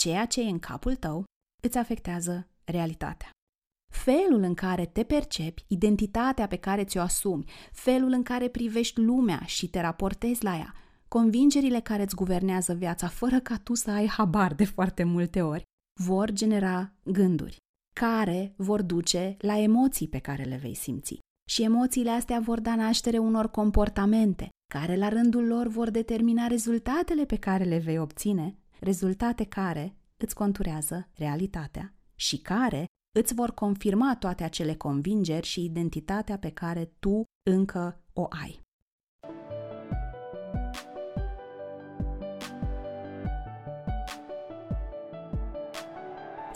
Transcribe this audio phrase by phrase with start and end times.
[0.00, 1.24] ceea ce e în capul tău
[1.62, 3.30] îți afectează realitatea.
[3.92, 9.42] Felul în care te percepi, identitatea pe care ți-o asumi, felul în care privești lumea
[9.46, 10.74] și te raportezi la ea,
[11.08, 15.62] convingerile care îți guvernează viața fără ca tu să ai habar de foarte multe ori,
[16.00, 17.56] vor genera gânduri
[17.94, 21.18] care vor duce la emoții pe care le vei simți.
[21.50, 27.24] Și emoțiile astea vor da naștere unor comportamente, care la rândul lor vor determina rezultatele
[27.24, 32.84] pe care le vei obține, rezultate care îți conturează realitatea și care
[33.18, 38.60] îți vor confirma toate acele convingeri și identitatea pe care tu încă o ai.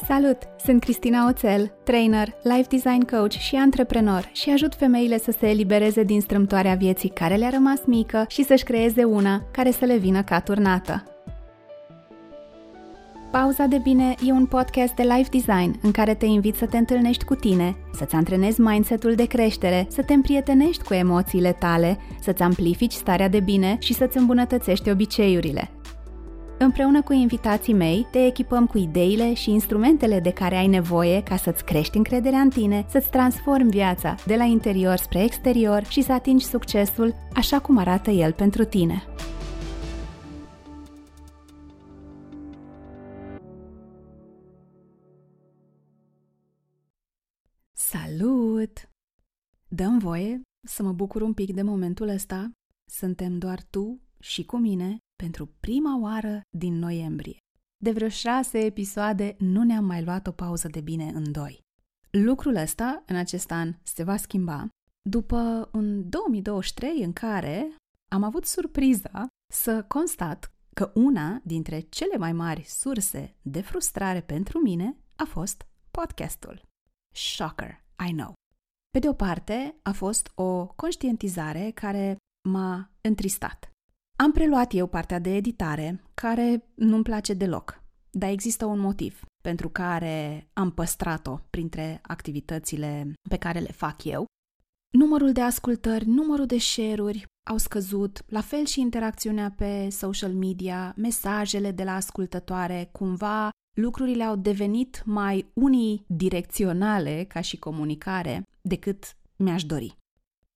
[0.06, 0.38] Salut!
[0.64, 6.02] Sunt Cristina Oțel, trainer, life design coach și antreprenor și ajut femeile să se elibereze
[6.02, 10.22] din strâmtoarea vieții care le-a rămas mică și să-și creeze una care să le vină
[10.22, 11.13] ca turnată.
[13.44, 16.76] Pauza de bine e un podcast de life design în care te invit să te
[16.76, 22.42] întâlnești cu tine, să-ți antrenezi mindset-ul de creștere, să te împrietenești cu emoțiile tale, să-ți
[22.42, 25.70] amplifici starea de bine și să-ți îmbunătățești obiceiurile.
[26.58, 31.36] Împreună cu invitații mei, te echipăm cu ideile și instrumentele de care ai nevoie ca
[31.36, 36.12] să-ți crești încrederea în tine, să-ți transformi viața de la interior spre exterior și să
[36.12, 39.02] atingi succesul așa cum arată el pentru tine.
[49.74, 52.50] Dăm voie să mă bucur un pic de momentul ăsta.
[52.90, 57.36] Suntem doar tu și cu mine pentru prima oară din noiembrie.
[57.82, 61.60] De vreo șase episoade nu ne-am mai luat o pauză de bine în doi.
[62.10, 64.68] Lucrul ăsta, în acest an, se va schimba
[65.08, 67.76] după un 2023 în care
[68.12, 74.58] am avut surpriza să constat că una dintre cele mai mari surse de frustrare pentru
[74.58, 76.62] mine a fost podcastul.
[77.14, 78.34] Shocker, I know.
[78.94, 82.16] Pe de o parte, a fost o conștientizare care
[82.48, 83.70] m-a întristat.
[84.16, 89.68] Am preluat eu partea de editare, care nu-mi place deloc, dar există un motiv pentru
[89.68, 94.26] care am păstrat-o printre activitățile pe care le fac eu.
[94.98, 100.94] Numărul de ascultări, numărul de share-uri au scăzut, la fel și interacțiunea pe social media,
[100.96, 109.64] mesajele de la ascultătoare, cumva lucrurile au devenit mai unidirecționale ca și comunicare decât mi-aș
[109.64, 109.96] dori.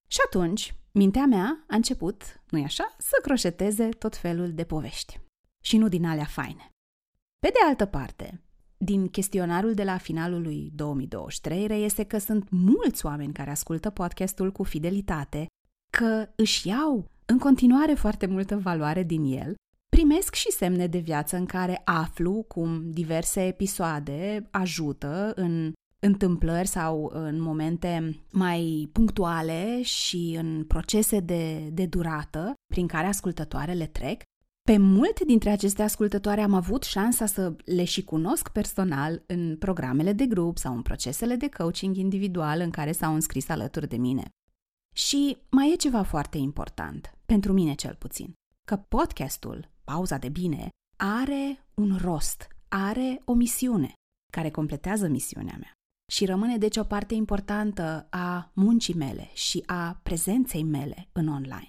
[0.07, 5.21] Și atunci, mintea mea a început, nu-i așa, să croșeteze tot felul de povești.
[5.63, 6.71] Și nu din alea faine.
[7.39, 8.43] Pe de altă parte,
[8.77, 14.53] din chestionarul de la finalul lui 2023 reiese că sunt mulți oameni care ascultă podcastul
[14.53, 15.47] cu fidelitate,
[15.91, 19.55] că își iau în continuare foarte multă valoare din el,
[19.89, 27.11] primesc și semne de viață în care aflu cum diverse episoade ajută în întâmplări sau
[27.15, 34.23] în momente mai punctuale și în procese de, de durată prin care ascultătoarele trec.
[34.63, 40.13] Pe multe dintre aceste ascultătoare am avut șansa să le și cunosc personal în programele
[40.13, 44.29] de grup sau în procesele de coaching individual în care s-au înscris alături de mine.
[44.95, 48.33] Și mai e ceva foarte important, pentru mine cel puțin,
[48.65, 53.93] că podcastul, Pauza de Bine, are un rost, are o misiune
[54.33, 55.78] care completează misiunea mea
[56.13, 61.69] și rămâne deci o parte importantă a muncii mele și a prezenței mele în online.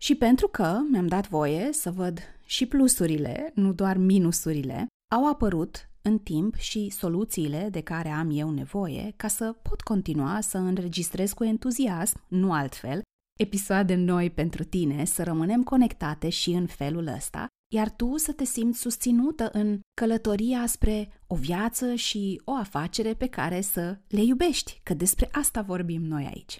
[0.00, 5.90] Și pentru că mi-am dat voie să văd și plusurile, nu doar minusurile, au apărut
[6.02, 11.32] în timp și soluțiile de care am eu nevoie ca să pot continua să înregistrez
[11.32, 13.02] cu entuziasm, nu altfel,
[13.38, 18.44] episoade noi pentru tine, să rămânem conectate și în felul ăsta iar tu să te
[18.44, 24.80] simți susținută în călătoria spre o viață și o afacere pe care să le iubești,
[24.82, 26.58] că despre asta vorbim noi aici.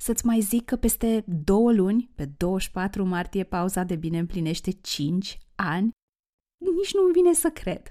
[0.00, 5.38] Să-ți mai zic că peste două luni, pe 24 martie, pauza de bine împlinește 5
[5.54, 5.90] ani?
[6.76, 7.88] Nici nu-mi vine să cred.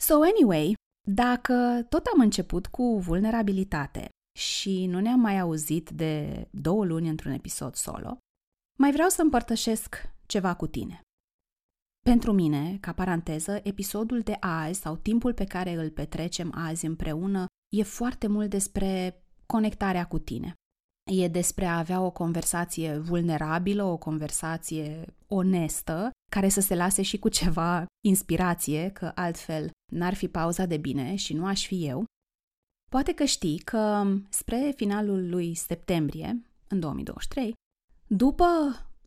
[0.00, 0.74] So anyway,
[1.08, 4.08] dacă tot am început cu vulnerabilitate
[4.38, 8.18] și nu ne-am mai auzit de două luni într-un episod solo,
[8.78, 9.94] mai vreau să împărtășesc
[10.26, 11.00] ceva cu tine.
[12.10, 17.46] Pentru mine, ca paranteză, episodul de azi sau timpul pe care îl petrecem azi împreună
[17.76, 20.52] e foarte mult despre conectarea cu tine.
[21.10, 27.18] E despre a avea o conversație vulnerabilă, o conversație onestă, care să se lase și
[27.18, 32.04] cu ceva inspirație, că altfel n-ar fi pauza de bine și nu aș fi eu.
[32.90, 37.52] Poate că știi că spre finalul lui septembrie, în 2023,
[38.06, 38.46] după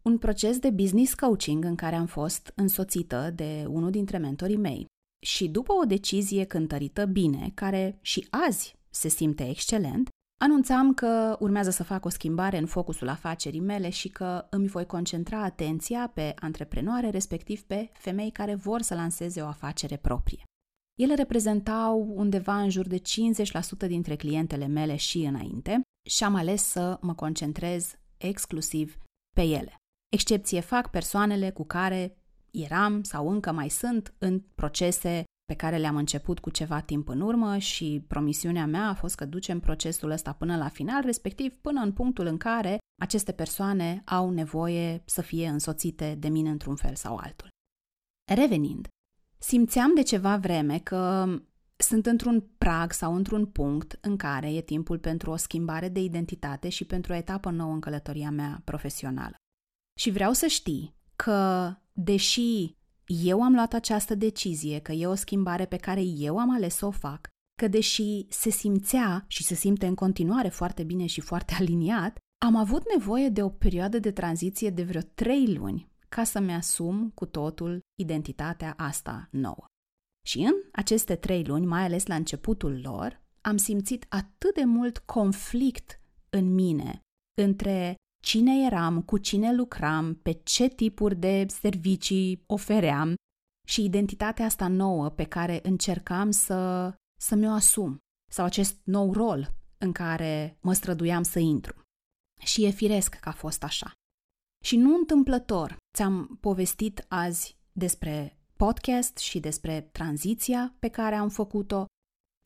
[0.01, 4.85] un proces de business coaching în care am fost însoțită de unul dintre mentorii mei.
[5.25, 10.09] Și după o decizie cântărită bine, care și azi se simte excelent,
[10.41, 14.85] anunțam că urmează să fac o schimbare în focusul afacerii mele și că îmi voi
[14.85, 20.43] concentra atenția pe antreprenoare, respectiv pe femei care vor să lanseze o afacere proprie.
[20.99, 23.01] Ele reprezentau undeva în jur de
[23.85, 28.97] 50% dintre clientele mele și înainte și am ales să mă concentrez exclusiv
[29.35, 29.78] pe ele.
[30.09, 32.17] Excepție fac persoanele cu care
[32.51, 37.21] eram sau încă mai sunt în procese pe care le-am început cu ceva timp în
[37.21, 41.81] urmă și promisiunea mea a fost că ducem procesul ăsta până la final, respectiv până
[41.81, 46.95] în punctul în care aceste persoane au nevoie să fie însoțite de mine într-un fel
[46.95, 47.47] sau altul.
[48.31, 48.87] Revenind,
[49.37, 51.25] simțeam de ceva vreme că
[51.75, 56.69] sunt într-un prag sau într-un punct în care e timpul pentru o schimbare de identitate
[56.69, 59.35] și pentru o etapă nouă în călătoria mea profesională.
[59.99, 62.75] Și vreau să știi că, deși
[63.05, 66.85] eu am luat această decizie, că e o schimbare pe care eu am ales să
[66.85, 67.27] o fac,
[67.59, 72.55] că deși se simțea și se simte în continuare foarte bine și foarte aliniat, am
[72.55, 77.25] avut nevoie de o perioadă de tranziție de vreo trei luni ca să-mi asum cu
[77.25, 79.65] totul identitatea asta nouă.
[80.27, 84.97] Și în aceste trei luni, mai ales la începutul lor, am simțit atât de mult
[84.97, 85.99] conflict
[86.29, 87.01] în mine
[87.41, 93.15] între cine eram, cu cine lucram, pe ce tipuri de servicii ofeream
[93.67, 97.97] și identitatea asta nouă pe care încercam să, să mi-o asum
[98.31, 101.81] sau acest nou rol în care mă străduiam să intru.
[102.43, 103.91] Și e firesc că a fost așa.
[104.63, 111.85] Și nu întâmplător ți-am povestit azi despre podcast și despre tranziția pe care am făcut-o,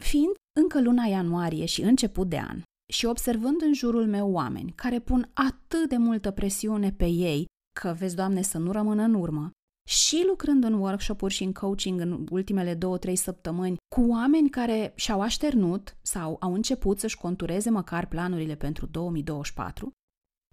[0.04, 2.62] fiind încă luna ianuarie și început de an
[2.94, 7.46] și observând în jurul meu oameni care pun atât de multă presiune pe ei
[7.80, 9.52] că, vezi, Doamne, să nu rămână în urmă,
[9.90, 15.22] și lucrând în workshop-uri și în coaching în ultimele două-trei săptămâni cu oameni care și-au
[15.22, 19.92] așternut sau au început să-și contureze măcar planurile pentru 2024,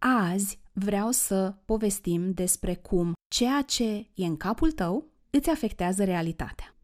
[0.03, 6.75] azi vreau să povestim despre cum ceea ce e în capul tău îți afectează realitatea.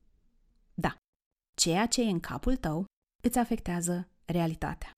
[0.75, 0.97] Da,
[1.55, 2.85] ceea ce e în capul tău
[3.23, 4.91] îți afectează realitatea.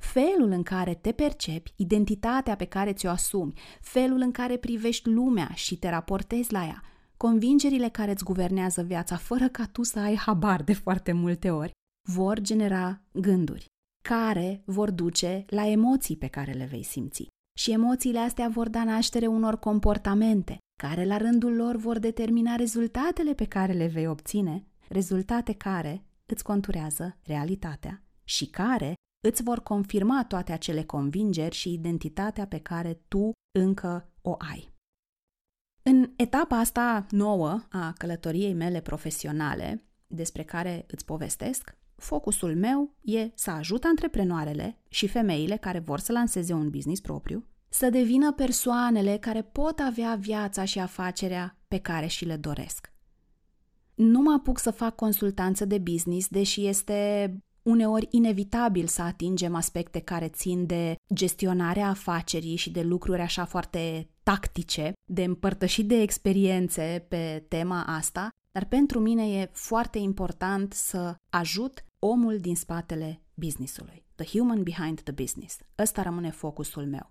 [0.00, 5.50] Felul în care te percepi, identitatea pe care ți-o asumi, felul în care privești lumea
[5.54, 6.82] și te raportezi la ea,
[7.16, 11.72] convingerile care îți guvernează viața fără ca tu să ai habar de foarte multe ori,
[12.08, 13.72] vor genera gânduri
[14.08, 17.26] care vor duce la emoții pe care le vei simți.
[17.58, 23.34] Și emoțiile astea vor da naștere unor comportamente, care la rândul lor vor determina rezultatele
[23.34, 28.94] pe care le vei obține, rezultate care îți conturează realitatea și care
[29.24, 34.72] îți vor confirma toate acele convingeri și identitatea pe care tu încă o ai.
[35.82, 43.30] În etapa asta nouă a călătoriei mele profesionale, despre care îți povestesc, focusul meu e
[43.34, 49.16] să ajut antreprenoarele și femeile care vor să lanseze un business propriu să devină persoanele
[49.16, 52.92] care pot avea viața și afacerea pe care și le doresc.
[53.94, 57.30] Nu mă apuc să fac consultanță de business, deși este
[57.64, 64.08] uneori inevitabil să atingem aspecte care țin de gestionarea afacerii și de lucruri așa foarte
[64.22, 71.14] tactice, de împărtășit de experiențe pe tema asta, dar pentru mine e foarte important să
[71.30, 74.04] ajut omul din spatele businessului.
[74.14, 75.58] The human behind the business.
[75.78, 77.10] Ăsta rămâne focusul meu.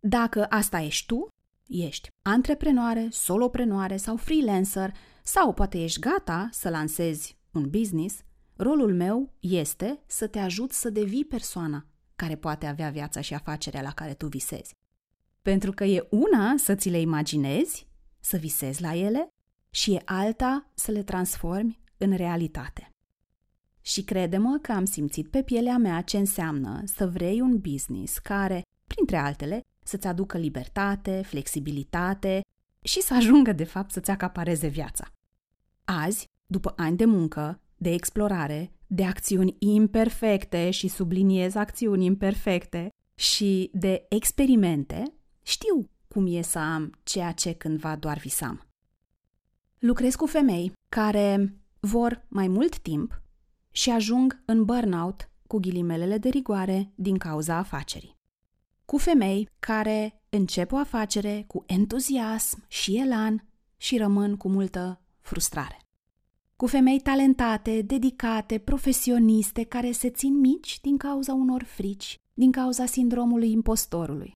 [0.00, 1.28] Dacă asta ești tu,
[1.66, 8.24] ești antreprenoare, soloprenoare sau freelancer sau poate ești gata să lansezi un business,
[8.56, 11.86] rolul meu este să te ajut să devii persoana
[12.16, 14.74] care poate avea viața și afacerea la care tu visezi.
[15.42, 17.88] Pentru că e una să ți le imaginezi,
[18.20, 19.28] să visezi la ele,
[19.70, 22.90] și e alta să le transformi în realitate.
[23.80, 28.62] Și crede-mă că am simțit pe pielea mea ce înseamnă să vrei un business care,
[28.86, 32.40] printre altele, să-ți aducă libertate, flexibilitate
[32.82, 35.12] și să ajungă, de fapt, să-ți acapareze viața.
[35.84, 43.70] Azi, după ani de muncă, de explorare, de acțiuni imperfecte și subliniez acțiuni imperfecte și
[43.72, 45.02] de experimente,
[45.42, 48.66] știu cum e să am ceea ce cândva doar visam.
[49.78, 53.22] Lucrez cu femei care vor mai mult timp
[53.70, 58.16] și ajung în burnout cu ghilimelele de rigoare din cauza afacerii
[58.86, 65.78] cu femei care încep o afacere cu entuziasm și elan și rămân cu multă frustrare.
[66.56, 72.86] Cu femei talentate, dedicate, profesioniste care se țin mici din cauza unor frici, din cauza
[72.86, 74.32] sindromului impostorului.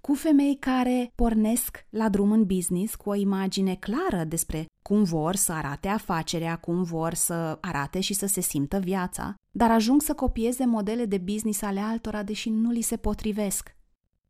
[0.00, 5.34] cu femei care pornesc la drum în business cu o imagine clară despre cum vor
[5.34, 10.14] să arate afacerea, cum vor să arate și să se simtă viața, dar ajung să
[10.14, 13.76] copieze modele de business ale altora deși nu li se potrivesc.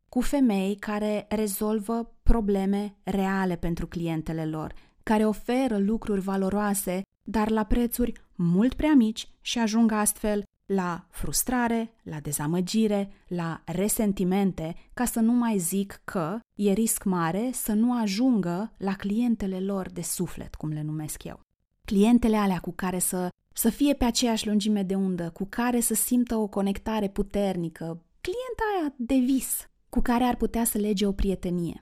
[0.09, 7.63] Cu femei care rezolvă probleme reale pentru clientele lor, care oferă lucruri valoroase, dar la
[7.63, 15.19] prețuri mult prea mici și ajung astfel la frustrare, la dezamăgire, la resentimente, ca să
[15.19, 20.55] nu mai zic că e risc mare să nu ajungă la clientele lor de suflet,
[20.55, 21.39] cum le numesc eu.
[21.85, 25.93] Clientele alea cu care să, să fie pe aceeași lungime de undă, cu care să
[25.93, 27.85] simtă o conectare puternică,
[28.21, 31.79] clienta aia de vis, cu care ar putea să lege o prietenie.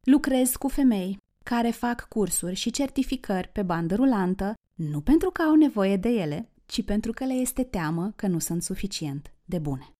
[0.00, 5.54] Lucrez cu femei care fac cursuri și certificări pe bandă rulantă, nu pentru că au
[5.54, 9.92] nevoie de ele, ci pentru că le este teamă că nu sunt suficient de bune.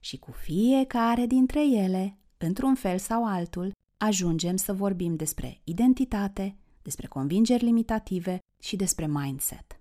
[0.00, 7.06] Și cu fiecare dintre ele, într-un fel sau altul, ajungem să vorbim despre identitate, despre
[7.06, 9.80] convingeri limitative și despre mindset.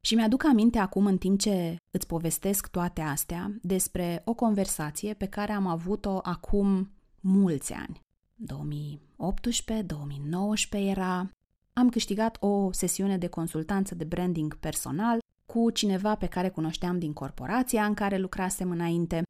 [0.00, 5.26] Și mi-aduc aminte acum, în timp ce îți povestesc toate astea, despre o conversație pe
[5.26, 8.00] care am avut-o acum mulți ani.
[10.68, 11.30] 2018-2019 era
[11.74, 17.12] am câștigat o sesiune de consultanță de branding personal cu cineva pe care cunoșteam din
[17.12, 19.22] corporația în care lucrasem înainte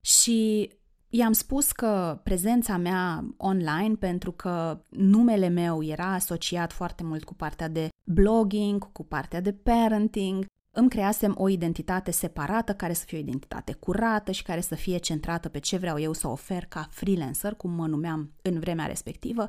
[0.00, 0.70] și
[1.08, 7.34] i-am spus că prezența mea online, pentru că numele meu era asociat foarte mult cu
[7.34, 13.18] partea de blogging, cu partea de parenting, îmi creasem o identitate separată care să fie
[13.18, 16.88] o identitate curată și care să fie centrată pe ce vreau eu să ofer ca
[16.90, 19.46] freelancer, cum mă numeam în vremea respectivă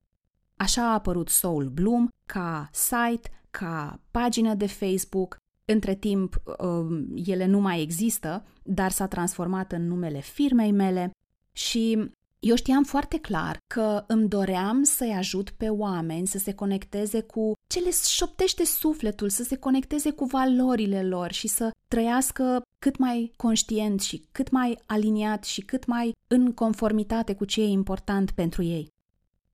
[0.59, 5.37] Așa a apărut Soul Bloom ca site, ca pagină de Facebook.
[5.65, 11.11] Între timp, um, ele nu mai există, dar s-a transformat în numele firmei mele
[11.51, 17.21] și eu știam foarte clar că îmi doream să-i ajut pe oameni să se conecteze
[17.21, 22.97] cu ce le șoptește sufletul, să se conecteze cu valorile lor și să trăiască cât
[22.97, 28.31] mai conștient și cât mai aliniat și cât mai în conformitate cu ce e important
[28.31, 28.87] pentru ei.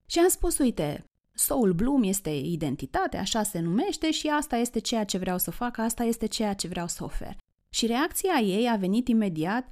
[0.06, 5.04] Și am spus, uite, Soul Bloom este identitate, așa se numește și asta este ceea
[5.04, 7.36] ce vreau să fac, asta este ceea ce vreau să ofer.
[7.70, 9.68] Și reacția ei a venit imediat,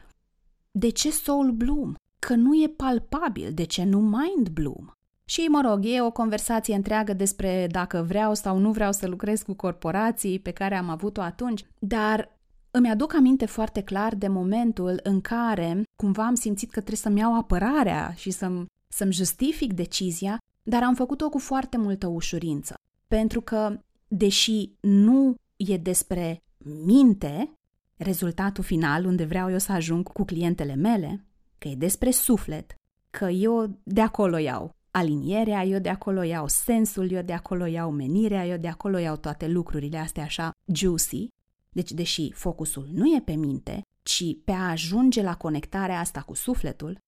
[0.70, 1.94] de ce Soul Bloom?
[2.18, 4.90] Că nu e palpabil, de ce nu Mind Bloom?
[5.24, 9.42] Și, mă rog, e o conversație întreagă despre dacă vreau sau nu vreau să lucrez
[9.42, 12.38] cu corporații pe care am avut-o atunci, dar
[12.70, 17.18] îmi aduc aminte foarte clar de momentul în care cumva am simțit că trebuie să-mi
[17.18, 18.64] iau apărarea și să-mi
[18.94, 22.74] să-mi justific decizia, dar am făcut-o cu foarte multă ușurință.
[23.06, 26.42] Pentru că, deși nu e despre
[26.84, 27.50] minte,
[27.96, 31.24] rezultatul final unde vreau eu să ajung cu clientele mele,
[31.58, 32.74] că e despre suflet,
[33.10, 37.90] că eu de acolo iau alinierea, eu de acolo iau sensul, eu de acolo iau
[37.90, 41.28] menirea, eu de acolo iau toate lucrurile astea așa juicy.
[41.70, 46.34] Deci, deși focusul nu e pe minte, ci pe a ajunge la conectarea asta cu
[46.34, 46.98] sufletul,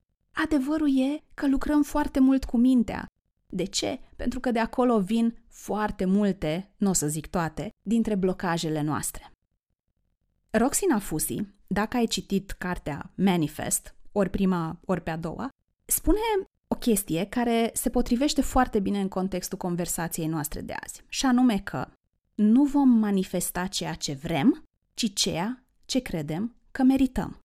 [0.45, 3.07] Adevărul e că lucrăm foarte mult cu mintea.
[3.47, 4.01] De ce?
[4.17, 9.33] Pentru că de acolo vin foarte multe, nu o să zic toate, dintre blocajele noastre.
[10.51, 15.49] Roxina Fusi, dacă ai citit cartea Manifest, ori prima, ori pe a doua,
[15.85, 16.19] spune
[16.69, 21.59] o chestie care se potrivește foarte bine în contextul conversației noastre de azi, și anume
[21.59, 21.89] că
[22.35, 24.63] nu vom manifesta ceea ce vrem,
[24.95, 27.39] ci ceea ce credem că merităm.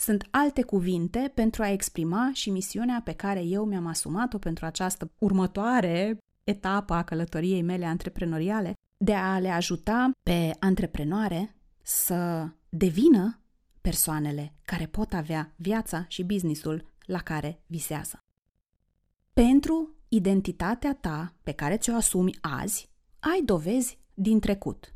[0.00, 5.10] Sunt alte cuvinte pentru a exprima și misiunea pe care eu mi-am asumat-o pentru această
[5.18, 13.40] următoare etapă a călătoriei mele antreprenoriale, de a le ajuta pe antreprenoare să devină
[13.80, 18.18] persoanele care pot avea viața și businessul la care visează.
[19.32, 24.94] Pentru identitatea ta pe care ți-o asumi azi, ai dovezi din trecut.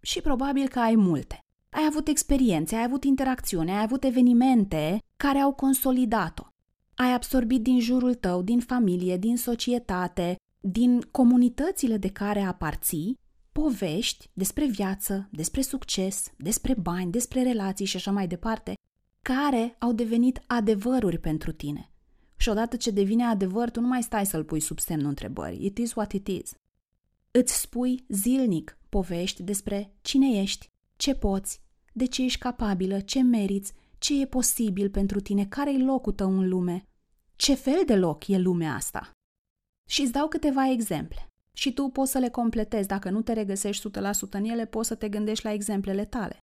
[0.00, 1.38] Și probabil că ai multe.
[1.70, 6.46] Ai avut experiențe, ai avut interacțiune, ai avut evenimente care au consolidat-o.
[6.94, 13.18] Ai absorbit din jurul tău, din familie, din societate, din comunitățile de care aparții,
[13.52, 18.74] povești despre viață, despre succes, despre bani, despre relații și așa mai departe,
[19.22, 21.90] care au devenit adevăruri pentru tine.
[22.36, 25.64] Și odată ce devine adevăr, tu nu mai stai să-l pui sub semnul întrebării.
[25.64, 26.52] It is what it is.
[27.30, 30.69] Îți spui zilnic povești despre cine ești,
[31.00, 31.60] ce poți,
[31.92, 36.38] de ce ești capabilă, ce meriți, ce e posibil pentru tine, care e locul tău
[36.38, 36.82] în lume,
[37.36, 39.10] ce fel de loc e lumea asta.
[39.88, 41.26] Și îți dau câteva exemple.
[41.52, 42.88] Și tu poți să le completezi.
[42.88, 43.90] Dacă nu te regăsești 100%
[44.30, 46.38] în ele, poți să te gândești la exemplele tale.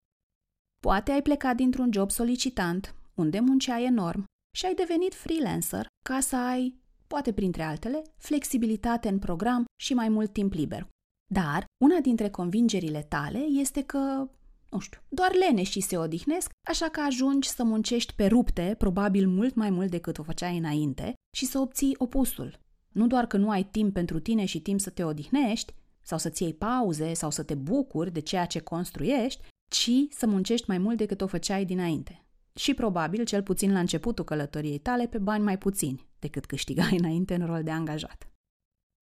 [0.82, 4.24] Poate ai plecat dintr-un job solicitant, unde munceai enorm,
[4.56, 10.08] și ai devenit freelancer ca să ai, poate printre altele, flexibilitate în program și mai
[10.08, 10.88] mult timp liber.
[11.32, 14.28] Dar una dintre convingerile tale este că,
[14.74, 19.54] nu știu, doar leneșii se odihnesc, așa că ajungi să muncești pe rupte, probabil mult
[19.54, 22.58] mai mult decât o făceai înainte, și să obții opusul.
[22.88, 26.42] Nu doar că nu ai timp pentru tine și timp să te odihnești, sau să-ți
[26.42, 30.96] iei pauze, sau să te bucuri de ceea ce construiești, ci să muncești mai mult
[30.96, 32.24] decât o făceai dinainte.
[32.54, 37.34] Și probabil, cel puțin la începutul călătoriei tale, pe bani mai puțini decât câștigai înainte
[37.34, 38.28] în rol de angajat.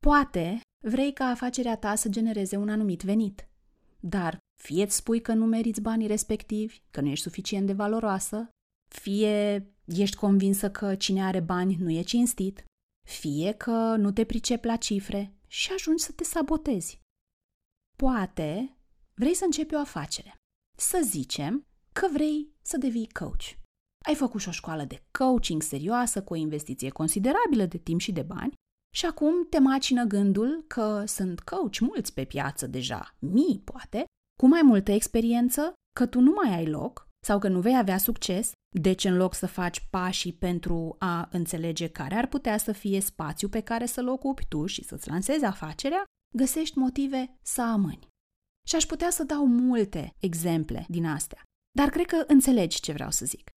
[0.03, 3.49] Poate vrei ca afacerea ta să genereze un anumit venit,
[4.01, 8.49] dar fie îți spui că nu meriți banii respectivi, că nu ești suficient de valoroasă,
[8.91, 12.65] fie ești convinsă că cine are bani nu e cinstit,
[13.09, 17.01] fie că nu te pricepi la cifre și ajungi să te sabotezi.
[17.97, 18.77] Poate
[19.15, 20.35] vrei să începi o afacere.
[20.79, 23.45] Să zicem că vrei să devii coach.
[24.05, 28.13] Ai făcut și o școală de coaching serioasă cu o investiție considerabilă de timp și
[28.13, 28.55] de bani
[28.95, 34.05] și acum te macină gândul că sunt coach mulți pe piață deja, mii poate,
[34.41, 37.99] cu mai multă experiență, că tu nu mai ai loc sau că nu vei avea
[37.99, 43.01] succes, deci în loc să faci pașii pentru a înțelege care ar putea să fie
[43.01, 46.05] spațiu pe care să-l ocupi tu și să-ți lansezi afacerea,
[46.37, 48.07] găsești motive să amâni.
[48.69, 51.43] Și aș putea să dau multe exemple din astea,
[51.77, 53.51] dar cred că înțelegi ce vreau să zic.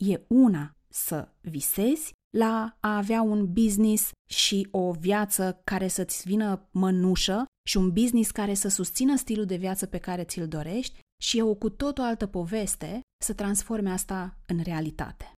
[0.00, 6.68] E una să visezi la a avea un business și o viață care să-ți vină
[6.70, 11.38] mănușă și un business care să susțină stilul de viață pe care ți-l dorești și
[11.38, 15.32] e o cu tot o altă poveste să transforme asta în realitate.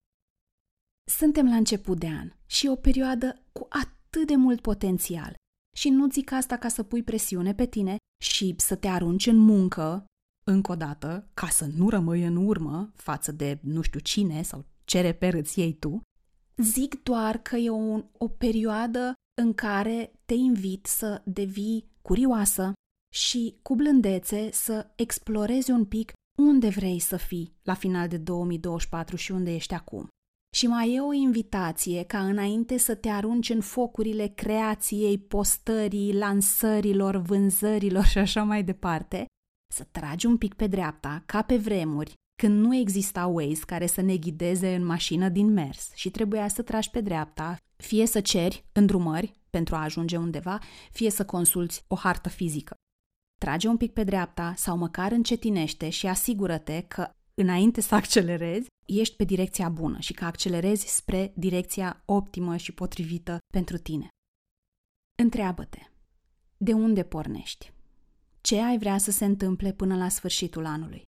[1.12, 5.36] Suntem la început de an și e o perioadă cu atât de mult potențial.
[5.78, 9.38] Și nu zic asta ca să pui presiune pe tine și să te arunci în
[9.38, 10.06] muncă,
[10.48, 14.66] încă o dată, ca să nu rămâi în urmă față de nu știu cine sau
[14.86, 16.02] ce reper îți iei tu,
[16.56, 22.74] zic doar că e o, o perioadă în care te invit să devii curioasă
[23.14, 29.16] și cu blândețe să explorezi un pic unde vrei să fii la final de 2024
[29.16, 30.08] și unde ești acum.
[30.56, 37.16] Și mai e o invitație ca înainte să te arunci în focurile creației, postării, lansărilor,
[37.16, 39.26] vânzărilor și așa mai departe,
[39.74, 44.02] să tragi un pic pe dreapta, ca pe vremuri, când nu exista Waze care să
[44.02, 48.66] ne ghideze în mașină din mers și trebuia să tragi pe dreapta, fie să ceri
[48.72, 50.60] îndrumări pentru a ajunge undeva,
[50.92, 52.76] fie să consulți o hartă fizică.
[53.40, 59.16] Trage un pic pe dreapta sau măcar încetinește și asigură-te că înainte să accelerezi, ești
[59.16, 64.08] pe direcția bună și că accelerezi spre direcția optimă și potrivită pentru tine.
[65.18, 65.80] Întreabă-te,
[66.58, 67.72] de unde pornești?
[68.42, 71.02] Ce ai vrea să se întâmple până la sfârșitul anului?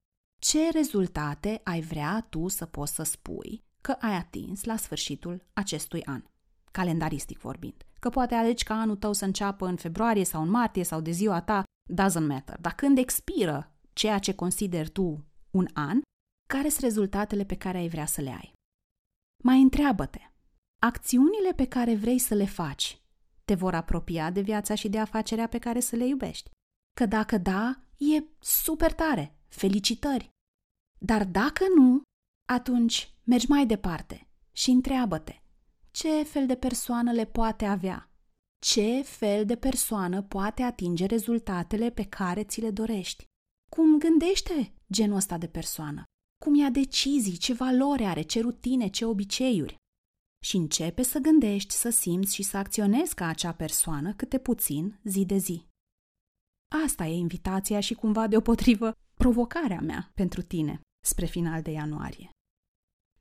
[0.49, 6.03] Ce rezultate ai vrea tu să poți să spui că ai atins la sfârșitul acestui
[6.03, 6.23] an,
[6.71, 7.85] calendaristic vorbind?
[7.99, 11.11] Că poate alegi ca anul tău să înceapă în februarie sau în martie sau de
[11.11, 12.59] ziua ta, doesn't matter.
[12.59, 16.01] Dar când expiră ceea ce consideri tu un an,
[16.49, 18.53] care sunt rezultatele pe care ai vrea să le ai?
[19.43, 20.21] Mai întreabă-te,
[20.81, 23.01] acțiunile pe care vrei să le faci
[23.45, 26.49] te vor apropia de viața și de afacerea pe care să le iubești?
[26.93, 30.33] Că dacă da, e super tare, felicitări!
[31.05, 32.01] Dar dacă nu,
[32.49, 35.41] atunci mergi mai departe și întreabă-te,
[35.91, 38.09] ce fel de persoană le poate avea?
[38.65, 43.23] Ce fel de persoană poate atinge rezultatele pe care ți le dorești?
[43.71, 46.03] Cum gândește genul ăsta de persoană?
[46.45, 49.75] Cum ia decizii, ce valori are, ce rutine, ce obiceiuri?
[50.45, 55.25] Și începe să gândești, să simți și să acționezi ca acea persoană câte puțin zi
[55.25, 55.65] de zi.
[56.85, 62.29] Asta e invitația și cumva deopotrivă provocarea mea pentru tine spre final de ianuarie.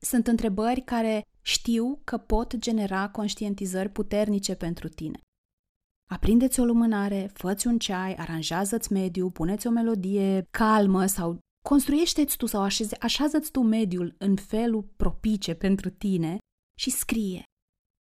[0.01, 5.19] Sunt întrebări care știu că pot genera conștientizări puternice pentru tine.
[6.11, 12.45] Aprindeți o lumânare, fă un ceai, aranjează-ți mediul, puneți o melodie calmă sau construiește-ți tu
[12.45, 16.37] sau așeze, așează-ți tu mediul în felul propice pentru tine
[16.79, 17.43] și scrie.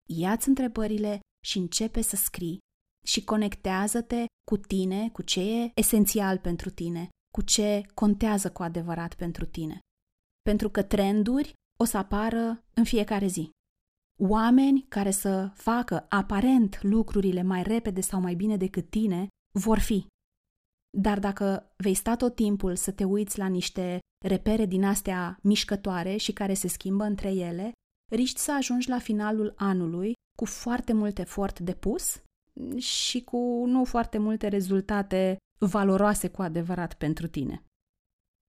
[0.09, 2.57] Ia-ți întrebările și începe să scrii
[3.05, 9.15] și conectează-te cu tine, cu ce e esențial pentru tine, cu ce contează cu adevărat
[9.15, 9.79] pentru tine.
[10.41, 13.49] Pentru că trenduri o să apară în fiecare zi.
[14.21, 19.27] Oameni care să facă aparent lucrurile mai repede sau mai bine decât tine
[19.59, 20.07] vor fi.
[20.97, 26.17] Dar dacă vei sta tot timpul să te uiți la niște repere din astea mișcătoare
[26.17, 27.71] și care se schimbă între ele,
[28.11, 32.21] riști să ajungi la finalul anului cu foarte mult efort depus
[32.77, 37.63] și cu nu foarte multe rezultate valoroase cu adevărat pentru tine.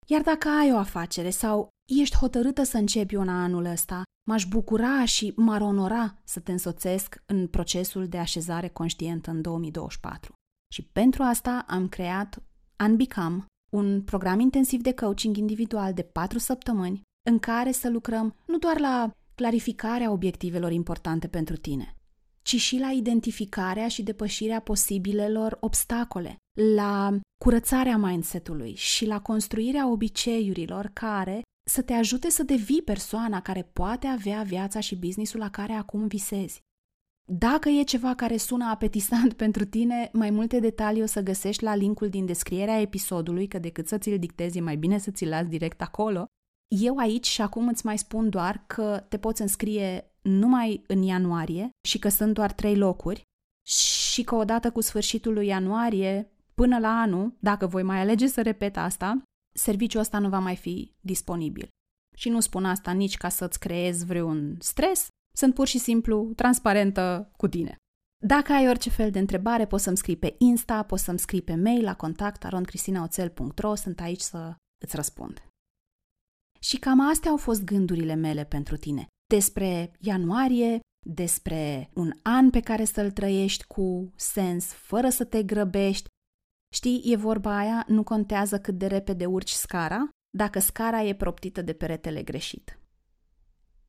[0.07, 1.69] Iar dacă ai o afacere sau
[2.01, 7.23] ești hotărâtă să începi una anul ăsta, m-aș bucura și m-ar onora să te însoțesc
[7.27, 10.33] în procesul de așezare conștientă în 2024.
[10.73, 12.43] Și pentru asta am creat
[12.79, 18.59] Unbecome, un program intensiv de coaching individual de 4 săptămâni în care să lucrăm nu
[18.59, 21.94] doar la clarificarea obiectivelor importante pentru tine,
[22.45, 26.37] ci și la identificarea și depășirea posibilelor obstacole,
[26.77, 33.71] la curățarea mindset-ului și la construirea obiceiurilor care să te ajute să devii persoana care
[33.73, 36.61] poate avea viața și businessul la care acum visezi.
[37.33, 41.75] Dacă e ceva care sună apetisant pentru tine, mai multe detalii o să găsești la
[41.75, 45.47] linkul din descrierea episodului, că decât să ți-l dictezi, e mai bine să ți-l las
[45.47, 46.27] direct acolo.
[46.69, 51.71] Eu aici și acum îți mai spun doar că te poți înscrie numai în ianuarie
[51.89, 53.23] și că sunt doar trei locuri
[53.67, 58.43] și că odată cu sfârșitul lui ianuarie, până la anul, dacă voi mai alege să
[58.43, 59.23] repet asta,
[59.57, 61.69] serviciul ăsta nu va mai fi disponibil.
[62.17, 67.31] Și nu spun asta nici ca să-ți creezi vreun stres, sunt pur și simplu transparentă
[67.37, 67.77] cu tine.
[68.23, 71.55] Dacă ai orice fel de întrebare, poți să-mi scrii pe Insta, poți să-mi scrii pe
[71.55, 75.43] mail la contact aroncrisinaoțel.ro, sunt aici să îți răspund.
[76.61, 79.07] Și cam astea au fost gândurile mele pentru tine.
[79.35, 86.07] Despre ianuarie, despre un an pe care să-l trăiești cu sens, fără să te grăbești.
[86.75, 91.63] Știi, e vorba aia, nu contează cât de repede urci scara, dacă scara e proptită
[91.63, 92.79] de peretele greșit.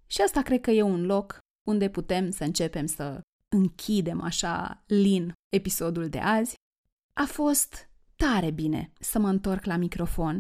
[0.06, 3.22] Și asta cred că e un loc unde putem să începem să
[3.56, 6.56] închidem așa lin episodul de azi.
[7.14, 10.40] A fost tare bine să mă întorc la microfon.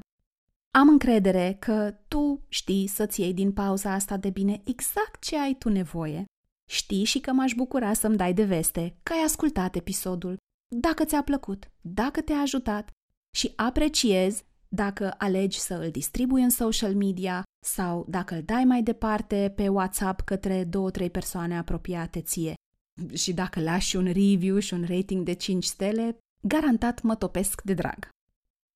[0.75, 5.53] Am încredere că tu știi să-ți iei din pauza asta de bine exact ce ai
[5.53, 6.25] tu nevoie.
[6.69, 10.37] Știi și că m-aș bucura să-mi dai de veste că ai ascultat episodul,
[10.75, 12.89] dacă ți-a plăcut, dacă te-a ajutat
[13.35, 18.83] și apreciez dacă alegi să îl distribui în social media sau dacă îl dai mai
[18.83, 22.53] departe pe WhatsApp către două, trei persoane apropiate ție.
[23.13, 27.73] Și dacă lași un review și un rating de 5 stele, garantat mă topesc de
[27.73, 28.09] drag.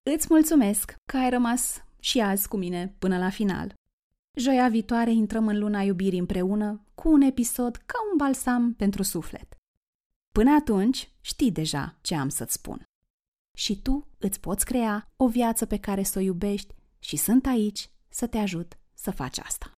[0.03, 3.73] Îți mulțumesc că ai rămas și azi cu mine până la final.
[4.33, 9.55] Joia viitoare intrăm în luna iubirii împreună cu un episod ca un balsam pentru suflet.
[10.31, 12.89] Până atunci, știi deja ce am să-ți spun
[13.59, 17.89] și tu îți poți crea o viață pe care să o iubești și sunt aici
[18.09, 19.71] să te ajut să faci asta.